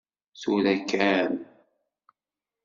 Tura 0.39 0.75
kan! 0.89 1.31